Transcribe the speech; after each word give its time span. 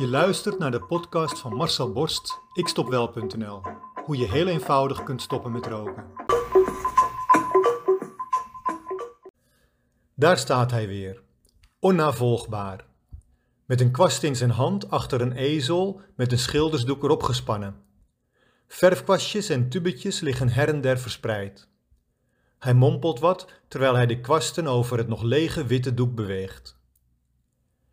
Je 0.00 0.08
luistert 0.08 0.58
naar 0.58 0.70
de 0.70 0.80
podcast 0.80 1.38
van 1.38 1.54
Marcel 1.54 1.92
Borst, 1.92 2.40
ikstopwel.nl. 2.52 3.62
Hoe 4.04 4.16
je 4.16 4.30
heel 4.30 4.46
eenvoudig 4.46 5.02
kunt 5.02 5.22
stoppen 5.22 5.52
met 5.52 5.66
roken. 5.66 6.04
Daar 10.14 10.38
staat 10.38 10.70
hij 10.70 10.86
weer, 10.86 11.22
onnavolgbaar. 11.78 12.84
Met 13.66 13.80
een 13.80 13.90
kwast 13.90 14.22
in 14.22 14.36
zijn 14.36 14.50
hand 14.50 14.90
achter 14.90 15.20
een 15.20 15.32
ezel 15.32 16.00
met 16.16 16.32
een 16.32 16.38
schildersdoek 16.38 17.02
erop 17.02 17.22
gespannen. 17.22 17.82
Verfkwastjes 18.68 19.48
en 19.48 19.68
tubetjes 19.68 20.20
liggen 20.20 20.48
her 20.48 20.68
en 20.68 20.80
der 20.80 20.98
verspreid. 20.98 21.68
Hij 22.58 22.74
mompelt 22.74 23.20
wat 23.20 23.46
terwijl 23.68 23.94
hij 23.94 24.06
de 24.06 24.20
kwasten 24.20 24.66
over 24.66 24.98
het 24.98 25.08
nog 25.08 25.22
lege 25.22 25.66
witte 25.66 25.94
doek 25.94 26.14
beweegt. 26.14 26.78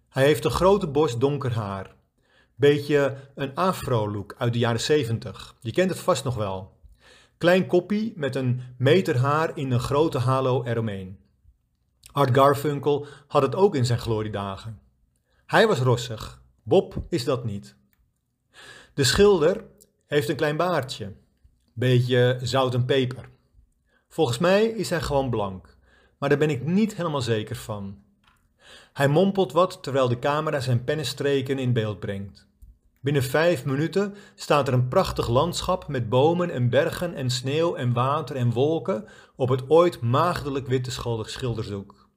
Hij 0.10 0.26
heeft 0.26 0.46
een 0.46 0.52
grote 0.52 0.88
borst 0.88 1.20
donker 1.20 1.54
haar. 1.54 1.96
Beetje 2.60 3.18
een 3.36 3.56
afro-look 3.56 4.36
uit 4.38 4.54
de 4.54 4.60
jaren 4.60 4.80
70. 4.80 5.56
Je 5.60 5.72
kent 5.72 5.90
het 5.90 6.00
vast 6.00 6.24
nog 6.24 6.36
wel. 6.36 6.78
Klein 7.38 7.68
koppie 7.68 8.14
met 8.16 8.36
een 8.36 8.62
meter 8.78 9.18
haar 9.18 9.58
in 9.58 9.72
een 9.72 9.80
grote 9.80 10.18
halo 10.18 10.64
eromheen. 10.64 11.20
Art 12.12 12.36
Garfunkel 12.36 13.06
had 13.28 13.42
het 13.42 13.56
ook 13.56 13.76
in 13.76 13.86
zijn 13.86 14.00
gloriedagen. 14.00 14.80
Hij 15.46 15.68
was 15.68 15.80
rossig. 15.80 16.42
Bob 16.64 17.04
is 17.10 17.24
dat 17.24 17.46
niet. 17.46 17.76
De 18.94 19.04
schilder 19.04 19.64
heeft 20.08 20.30
een 20.30 20.36
klein 20.36 20.58
baardje. 20.58 21.14
Beetje 21.74 22.40
zout 22.42 22.74
en 22.74 22.86
peper. 22.86 23.30
Volgens 24.10 24.38
mij 24.38 24.66
is 24.66 24.90
hij 24.90 25.02
gewoon 25.02 25.30
blank, 25.30 25.78
maar 26.18 26.30
daar 26.30 26.38
ben 26.38 26.50
ik 26.50 26.66
niet 26.66 26.96
helemaal 26.96 27.22
zeker 27.22 27.56
van. 27.56 28.06
Hij 28.94 29.08
mompelt 29.08 29.52
wat 29.52 29.84
terwijl 29.84 30.08
de 30.08 30.20
camera 30.20 30.60
zijn 30.60 30.84
pennenstreken 30.84 31.60
in 31.60 31.74
beeld 31.74 32.00
brengt. 32.00 32.48
Binnen 33.00 33.24
vijf 33.24 33.66
minuten 33.66 34.16
staat 34.36 34.68
er 34.68 34.74
een 34.74 34.88
prachtig 34.88 35.28
landschap 35.28 35.88
met 35.88 36.10
bomen 36.10 36.50
en 36.50 36.70
bergen 36.70 37.14
en 37.14 37.30
sneeuw 37.30 37.76
en 37.76 37.94
water 37.94 38.36
en 38.36 38.52
wolken 38.52 39.06
op 39.36 39.50
het 39.50 39.70
ooit 39.70 40.02
maagdelijk 40.02 40.68
witte 40.68 40.92
schildersdoek. 41.22 42.10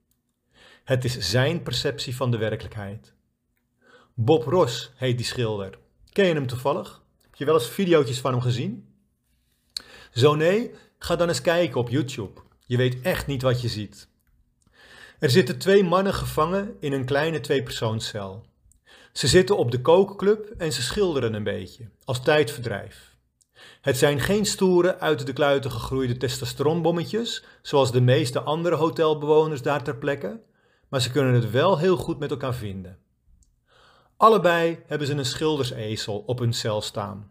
Het 0.84 1.05
is 1.05 1.19
zijn 1.19 1.62
perceptie 1.62 2.17
van 2.17 2.31
de 2.31 2.37
werkelijkheid. 2.37 3.14
Bob 4.14 4.45
Ross 4.45 4.92
heet 4.97 5.17
die 5.17 5.27
schilder. 5.27 5.79
Ken 6.12 6.27
je 6.27 6.35
hem 6.35 6.47
toevallig? 6.47 7.03
Heb 7.23 7.35
je 7.35 7.45
wel 7.45 7.55
eens 7.55 7.69
video's 7.69 8.19
van 8.19 8.33
hem 8.33 8.41
gezien? 8.41 8.95
Zo 10.12 10.35
nee, 10.35 10.70
ga 10.98 11.17
dan 11.17 11.29
eens 11.29 11.41
kijken 11.41 11.81
op 11.81 11.89
YouTube. 11.89 12.41
Je 12.67 12.77
weet 12.77 13.01
echt 13.01 13.27
niet 13.27 13.42
wat 13.42 13.61
je 13.61 13.69
ziet. 13.69 14.09
Er 15.21 15.31
zitten 15.31 15.59
twee 15.59 15.85
mannen 15.85 16.15
gevangen 16.15 16.77
in 16.79 16.93
een 16.93 17.05
kleine 17.05 17.41
tweepersoonscel. 17.41 18.45
Ze 19.13 19.29
zitten 19.29 19.57
op 19.57 19.71
de 19.71 19.81
kookclub 19.81 20.55
en 20.59 20.73
ze 20.73 20.83
schilderen 20.83 21.35
een 21.35 21.43
beetje, 21.43 21.89
als 22.05 22.23
tijdverdrijf. 22.23 23.17
Het 23.81 23.97
zijn 23.97 24.21
geen 24.21 24.47
stoere, 24.47 24.98
uit 24.98 25.27
de 25.27 25.33
kluiten 25.33 25.71
gegroeide 25.71 26.17
testosteronbommetjes, 26.17 27.45
zoals 27.63 27.93
de 27.93 28.01
meeste 28.01 28.41
andere 28.41 28.75
hotelbewoners 28.75 29.63
daar 29.63 29.83
ter 29.83 29.97
plekke, 29.97 30.41
maar 30.89 31.01
ze 31.01 31.11
kunnen 31.11 31.35
het 31.35 31.51
wel 31.51 31.79
heel 31.79 31.97
goed 31.97 32.19
met 32.19 32.31
elkaar 32.31 32.55
vinden. 32.55 32.98
Allebei 34.17 34.79
hebben 34.87 35.07
ze 35.07 35.15
een 35.15 35.25
schildersezel 35.25 36.23
op 36.27 36.39
hun 36.39 36.53
cel 36.53 36.81
staan. 36.81 37.31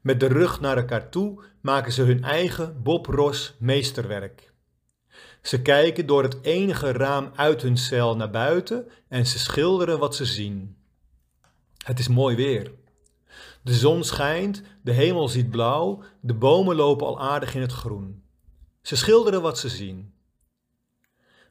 Met 0.00 0.20
de 0.20 0.26
rug 0.26 0.60
naar 0.60 0.76
elkaar 0.76 1.08
toe 1.08 1.44
maken 1.60 1.92
ze 1.92 2.02
hun 2.02 2.24
eigen 2.24 2.82
Bob 2.82 3.06
Ross 3.06 3.54
meesterwerk. 3.58 4.52
Ze 5.42 5.62
kijken 5.62 6.06
door 6.06 6.22
het 6.22 6.38
enige 6.42 6.92
raam 6.92 7.30
uit 7.34 7.62
hun 7.62 7.76
cel 7.76 8.16
naar 8.16 8.30
buiten 8.30 8.88
en 9.08 9.26
ze 9.26 9.38
schilderen 9.38 9.98
wat 9.98 10.14
ze 10.16 10.24
zien. 10.24 10.76
Het 11.84 11.98
is 11.98 12.08
mooi 12.08 12.36
weer. 12.36 12.72
De 13.62 13.74
zon 13.74 14.04
schijnt, 14.04 14.62
de 14.82 14.92
hemel 14.92 15.28
ziet 15.28 15.50
blauw, 15.50 16.02
de 16.20 16.34
bomen 16.34 16.76
lopen 16.76 17.06
al 17.06 17.20
aardig 17.20 17.54
in 17.54 17.60
het 17.60 17.72
groen. 17.72 18.22
Ze 18.82 18.96
schilderen 18.96 19.42
wat 19.42 19.58
ze 19.58 19.68
zien. 19.68 20.12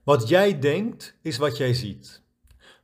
Wat 0.04 0.28
jij 0.28 0.60
denkt, 0.60 1.18
is 1.22 1.38
wat 1.38 1.58
jij 1.58 1.74
ziet. 1.74 2.22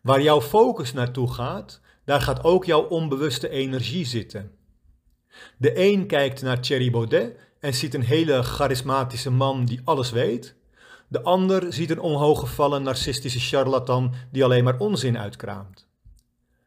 Waar 0.02 0.22
jouw 0.22 0.42
focus 0.42 0.94
naartoe 0.94 1.34
gaat, 1.34 1.82
daar 2.04 2.22
gaat 2.22 2.44
ook 2.44 2.66
jouw 2.66 2.82
onbewuste 2.82 3.50
energie 3.50 4.06
zitten. 4.06 4.52
De 5.58 5.80
een 5.80 6.08
kijkt 6.08 6.42
naar 6.42 6.62
Thierry 6.62 6.92
Baudet 6.92 7.38
en 7.60 7.74
ziet 7.74 7.94
een 7.94 8.04
hele 8.04 8.44
charismatische 8.44 9.32
man 9.32 9.66
die 9.66 9.82
alles 9.84 10.12
weet. 10.12 10.56
De 11.08 11.22
ander 11.22 11.74
ziet 11.74 11.90
een 11.90 12.00
omhooggevallen 12.00 12.84
narcistische 12.84 13.40
charlatan 13.40 14.14
die 14.32 14.44
alleen 14.44 14.64
maar 14.64 14.80
onzin 14.80 15.18
uitkraamt. 15.18 15.88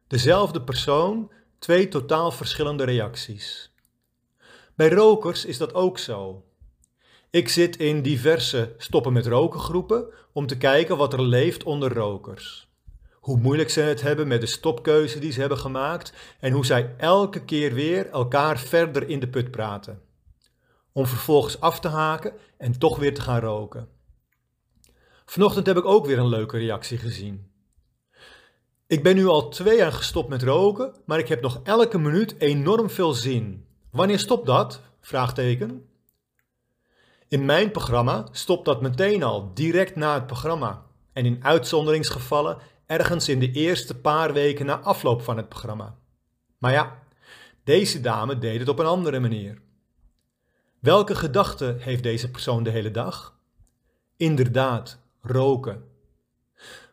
Dezelfde 0.07 0.63
persoon, 0.63 1.31
twee 1.59 1.89
totaal 1.89 2.31
verschillende 2.31 2.85
reacties. 2.85 3.73
Bij 4.75 4.89
rokers 4.89 5.45
is 5.45 5.59
dat 5.59 5.75
ook 5.75 5.99
zo. 5.99 6.45
Ik 7.31 7.49
zit 7.49 7.77
in 7.77 8.03
diverse 8.03 8.75
stoppen 8.77 9.13
met 9.13 9.27
roken 9.27 9.61
groepen 9.61 10.07
om 10.33 10.47
te 10.47 10.57
kijken 10.57 10.97
wat 10.97 11.13
er 11.13 11.23
leeft 11.23 11.65
onder 11.65 11.93
rokers. 11.93 12.69
Hoe 13.13 13.39
moeilijk 13.39 13.71
ze 13.71 13.81
het 13.81 14.01
hebben 14.01 14.29
met 14.29 14.41
de 14.41 14.47
stopkeuze 14.47 15.19
die 15.19 15.33
ze 15.33 15.41
hebben 15.41 15.59
gemaakt 15.59 16.13
en 16.41 16.53
hoe 16.53 16.67
zij 16.67 16.95
elke 16.97 17.45
keer 17.45 17.75
weer 17.75 18.11
elkaar 18.11 18.59
verder 18.59 19.09
in 19.09 19.21
de 19.21 19.29
put 19.29 19.51
praten. 19.51 20.03
Om 20.93 21.07
vervolgens 21.07 21.61
af 21.61 21.81
te 21.81 21.89
haken 21.89 22.33
en 22.59 22.79
toch 22.79 22.99
weer 22.99 23.15
te 23.15 23.21
gaan 23.21 23.41
roken. 23.41 23.89
Vanochtend 25.31 25.67
heb 25.67 25.77
ik 25.77 25.85
ook 25.85 26.07
weer 26.07 26.19
een 26.19 26.29
leuke 26.29 26.59
reactie 26.59 26.99
gezien. 26.99 27.51
Ik 28.87 29.03
ben 29.03 29.17
nu 29.17 29.27
al 29.27 29.49
twee 29.49 29.77
jaar 29.77 29.93
gestopt 29.93 30.29
met 30.29 30.43
roken, 30.43 30.95
maar 31.05 31.19
ik 31.19 31.29
heb 31.29 31.41
nog 31.41 31.61
elke 31.63 31.99
minuut 31.99 32.35
enorm 32.39 32.91
veel 32.91 33.13
zin. 33.13 33.67
Wanneer 33.91 34.19
stopt 34.19 34.47
dat? 34.47 34.81
Vraagteken. 35.01 35.89
In 37.29 37.45
mijn 37.45 37.71
programma 37.71 38.27
stopt 38.31 38.65
dat 38.65 38.81
meteen 38.81 39.23
al, 39.23 39.55
direct 39.55 39.97
na 39.97 40.15
het 40.15 40.27
programma. 40.27 40.87
En 41.13 41.27
in 41.27 41.45
uitzonderingsgevallen 41.45 42.59
ergens 42.87 43.29
in 43.29 43.41
de 43.41 43.51
eerste 43.51 44.01
paar 44.01 44.33
weken 44.33 44.67
na 44.67 44.81
afloop 44.81 45.23
van 45.23 45.37
het 45.37 45.49
programma. 45.49 45.99
Maar 46.59 46.73
ja, 46.73 46.99
deze 47.65 48.01
dame 48.01 48.39
deed 48.39 48.59
het 48.59 48.69
op 48.69 48.79
een 48.79 48.87
andere 48.87 49.21
manier. 49.21 49.61
Welke 50.79 51.15
gedachte 51.15 51.77
heeft 51.79 52.03
deze 52.03 52.31
persoon 52.31 52.63
de 52.63 52.71
hele 52.71 52.91
dag? 52.91 53.39
Inderdaad, 54.17 55.07
roken. 55.31 55.85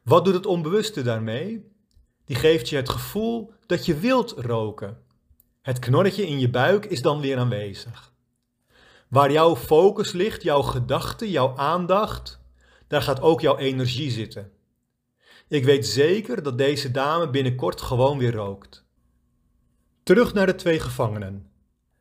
Wat 0.04 0.26
doet 0.26 0.34
het 0.34 0.46
onbewuste 0.46 1.02
daarmee? 1.02 1.72
Die 2.26 2.36
geeft 2.36 2.70
je 2.70 2.76
het 2.76 2.90
gevoel 2.90 3.54
dat 3.66 3.86
je 3.86 3.96
wilt 3.96 4.32
roken. 4.32 4.98
Het 5.62 5.80
knorretje 5.80 6.28
in 6.28 6.40
je 6.40 6.50
buik 6.50 6.86
is 6.86 7.02
dan 7.02 7.20
weer 7.20 7.38
aanwezig. 7.38 8.14
Waar 9.08 9.32
jouw 9.32 9.56
focus 9.56 10.12
ligt, 10.12 10.44
jouw 10.44 10.62
gedachte, 10.62 11.32
jouw 11.32 11.58
aandacht, 11.58 12.40
daar 12.88 13.02
gaat 13.02 13.22
ook 13.22 13.42
jouw 13.42 13.58
energie 13.58 14.12
zitten. 14.12 14.52
Ik 15.48 15.64
weet 15.64 15.88
zeker 15.88 16.44
dat 16.44 16.58
deze 16.58 16.92
dame 16.92 17.30
binnenkort 17.30 17.82
gewoon 17.82 18.18
weer 18.18 18.34
rookt. 18.34 18.86
Terug 20.04 20.34
naar 20.34 20.46
de 20.46 20.56
twee 20.56 20.80
gevangenen. 20.80 21.50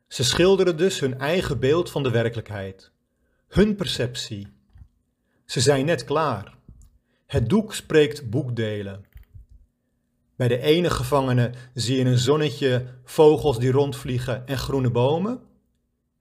Ze 0.08 0.24
schilderen 0.24 0.76
dus 0.76 1.00
hun 1.00 1.18
eigen 1.18 1.58
beeld 1.58 1.90
van 1.90 2.02
de 2.02 2.10
werkelijkheid, 2.10 2.92
hun 3.48 3.76
perceptie. 3.76 4.52
Ze 5.54 5.60
zijn 5.60 5.84
net 5.84 6.04
klaar. 6.04 6.54
Het 7.26 7.48
doek 7.48 7.74
spreekt 7.74 8.30
boekdelen. 8.30 9.04
Bij 10.36 10.48
de 10.48 10.58
ene 10.58 10.90
gevangene 10.90 11.52
zie 11.74 11.98
je 11.98 12.04
een 12.04 12.18
zonnetje, 12.18 12.86
vogels 13.04 13.58
die 13.58 13.70
rondvliegen 13.70 14.46
en 14.46 14.58
groene 14.58 14.90
bomen. 14.90 15.40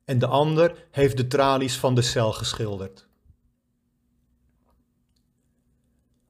En 0.05 0.19
de 0.19 0.27
ander 0.27 0.87
heeft 0.91 1.17
de 1.17 1.27
tralies 1.27 1.77
van 1.77 1.95
de 1.95 2.01
cel 2.01 2.33
geschilderd. 2.33 3.07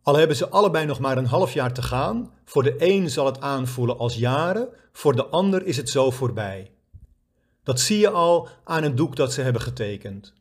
Al 0.01 0.15
hebben 0.15 0.35
ze 0.35 0.49
allebei 0.49 0.85
nog 0.85 0.99
maar 0.99 1.17
een 1.17 1.25
half 1.25 1.53
jaar 1.53 1.73
te 1.73 1.81
gaan, 1.81 2.33
voor 2.45 2.63
de 2.63 2.75
een 2.77 3.09
zal 3.09 3.25
het 3.25 3.41
aanvoelen 3.41 3.97
als 3.97 4.15
jaren, 4.15 4.69
voor 4.91 5.15
de 5.15 5.25
ander 5.25 5.65
is 5.65 5.77
het 5.77 5.89
zo 5.89 6.11
voorbij. 6.11 6.71
Dat 7.63 7.79
zie 7.79 7.99
je 7.99 8.09
al 8.09 8.47
aan 8.63 8.83
het 8.83 8.97
doek 8.97 9.15
dat 9.15 9.33
ze 9.33 9.41
hebben 9.41 9.61
getekend. 9.61 10.33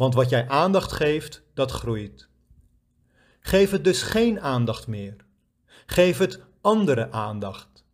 Want 0.00 0.14
wat 0.14 0.28
jij 0.28 0.48
aandacht 0.48 0.92
geeft, 0.92 1.42
dat 1.54 1.70
groeit. 1.70 2.28
Geef 3.40 3.70
het 3.70 3.84
dus 3.84 4.02
geen 4.02 4.40
aandacht 4.40 4.86
meer. 4.86 5.16
Geef 5.86 6.18
het 6.18 6.40
andere 6.60 7.12
aandacht. 7.12 7.84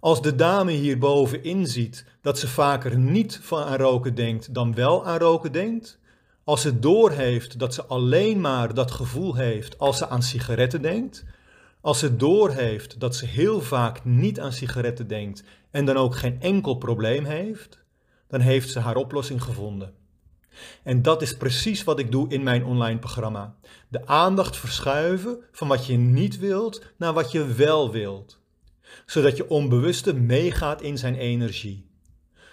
Als 0.00 0.22
de 0.22 0.34
dame 0.34 0.72
hierboven 0.72 1.44
inziet 1.44 2.04
dat 2.22 2.38
ze 2.38 2.48
vaker 2.48 2.98
niet 2.98 3.38
van 3.42 3.62
aan 3.62 3.76
roken 3.76 4.14
denkt 4.14 4.54
dan 4.54 4.74
wel 4.74 5.06
aan 5.06 5.18
roken 5.18 5.52
denkt, 5.52 5.98
als 6.44 6.60
ze 6.60 6.78
doorheeft 6.78 7.58
dat 7.58 7.74
ze 7.74 7.84
alleen 7.84 8.40
maar 8.40 8.74
dat 8.74 8.90
gevoel 8.90 9.34
heeft 9.34 9.78
als 9.78 9.98
ze 9.98 10.08
aan 10.08 10.22
sigaretten 10.22 10.82
denkt, 10.82 11.24
als 11.80 11.98
ze 11.98 12.16
doorheeft 12.16 13.00
dat 13.00 13.16
ze 13.16 13.26
heel 13.26 13.60
vaak 13.60 14.04
niet 14.04 14.40
aan 14.40 14.52
sigaretten 14.52 15.06
denkt 15.06 15.44
en 15.70 15.84
dan 15.84 15.96
ook 15.96 16.16
geen 16.16 16.40
enkel 16.40 16.74
probleem 16.74 17.24
heeft, 17.24 17.78
dan 18.28 18.40
heeft 18.40 18.70
ze 18.70 18.80
haar 18.80 18.96
oplossing 18.96 19.42
gevonden. 19.42 20.04
En 20.82 21.02
dat 21.02 21.22
is 21.22 21.36
precies 21.36 21.84
wat 21.84 21.98
ik 21.98 22.10
doe 22.10 22.28
in 22.28 22.42
mijn 22.42 22.64
online 22.64 22.98
programma. 22.98 23.56
De 23.88 24.06
aandacht 24.06 24.56
verschuiven 24.56 25.38
van 25.52 25.68
wat 25.68 25.86
je 25.86 25.96
niet 25.96 26.38
wilt 26.38 26.82
naar 26.96 27.12
wat 27.12 27.32
je 27.32 27.46
wel 27.46 27.90
wilt. 27.90 28.44
zodat 29.06 29.36
je 29.36 29.48
onbewuste 29.48 30.14
meegaat 30.14 30.82
in 30.82 30.98
zijn 30.98 31.14
energie. 31.14 31.90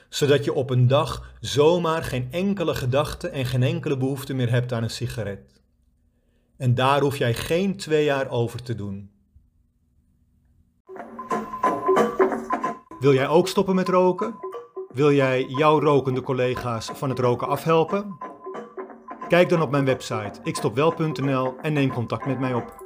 Zodat 0.09 0.43
je 0.43 0.53
op 0.53 0.69
een 0.69 0.87
dag 0.87 1.33
zomaar 1.39 2.03
geen 2.03 2.27
enkele 2.31 2.75
gedachte 2.75 3.27
en 3.27 3.45
geen 3.45 3.63
enkele 3.63 3.97
behoefte 3.97 4.33
meer 4.33 4.49
hebt 4.49 4.71
aan 4.71 4.83
een 4.83 4.89
sigaret. 4.89 5.61
En 6.57 6.75
daar 6.75 7.01
hoef 7.01 7.17
jij 7.17 7.33
geen 7.33 7.77
twee 7.77 8.03
jaar 8.03 8.29
over 8.29 8.63
te 8.63 8.75
doen. 8.75 9.11
Wil 12.99 13.13
jij 13.13 13.27
ook 13.27 13.47
stoppen 13.47 13.75
met 13.75 13.89
roken? 13.89 14.35
Wil 14.93 15.11
jij 15.11 15.45
jouw 15.47 15.79
rokende 15.79 16.21
collega's 16.21 16.89
van 16.93 17.09
het 17.09 17.19
roken 17.19 17.47
afhelpen? 17.47 18.17
Kijk 19.27 19.49
dan 19.49 19.61
op 19.61 19.71
mijn 19.71 19.85
website 19.85 20.39
ikstopwel.nl 20.43 21.55
en 21.61 21.73
neem 21.73 21.93
contact 21.93 22.25
met 22.25 22.39
mij 22.39 22.53
op. 22.53 22.82